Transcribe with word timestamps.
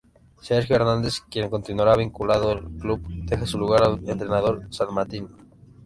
Sergio 0.41 0.77
Hernández, 0.77 1.19
quien 1.29 1.47
continuará 1.51 1.95
vinculado 1.95 2.49
al 2.49 2.61
club, 2.71 3.05
deja 3.07 3.45
su 3.45 3.59
lugar 3.59 3.83
al 3.83 3.99
entrenador 4.09 4.65
salmantino. 4.71 5.29